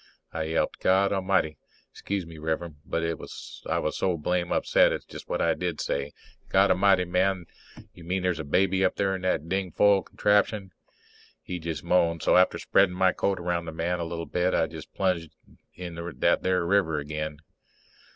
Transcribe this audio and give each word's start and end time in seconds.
I 0.33 0.45
yelped, 0.45 0.79
"Godamighty!" 0.79 1.57
'Scuse 1.93 2.25
me, 2.25 2.39
Rev'rend, 2.39 2.77
but 2.83 3.03
I 3.03 3.13
was 3.13 3.61
so 3.95 4.17
blame 4.17 4.51
upset 4.51 4.89
that's 4.89 5.05
just 5.05 5.29
what 5.29 5.41
I 5.43 5.53
did 5.53 5.79
say, 5.79 6.11
"Godamighty, 6.49 7.05
man, 7.07 7.45
you 7.93 8.03
mean 8.03 8.23
there's 8.23 8.39
a 8.39 8.43
baby 8.43 8.77
in 8.81 8.85
that 8.93 8.95
there 8.95 9.19
dingfol 9.19 10.03
contraption?" 10.07 10.71
He 11.43 11.59
just 11.59 11.83
moaned 11.83 12.23
so 12.23 12.35
after 12.35 12.57
spreadin' 12.57 12.95
my 12.95 13.11
coat 13.13 13.39
around 13.39 13.65
the 13.65 13.71
man 13.71 13.99
a 13.99 14.03
little 14.03 14.25
bit 14.25 14.55
I 14.55 14.65
just 14.65 14.91
plunged 14.95 15.35
in 15.75 15.93
that 16.19 16.41
there 16.41 16.65
river 16.65 16.97
again. 16.97 17.37